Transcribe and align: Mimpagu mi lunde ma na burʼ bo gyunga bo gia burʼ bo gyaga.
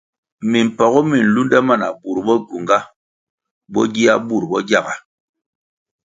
Mimpagu 0.51 1.01
mi 1.09 1.17
lunde 1.33 1.57
ma 1.67 1.75
na 1.81 1.87
burʼ 2.01 2.19
bo 2.27 2.33
gyunga 2.47 2.77
bo 3.73 3.81
gia 3.93 4.13
burʼ 4.27 4.47
bo 4.51 4.57
gyaga. 4.67 4.93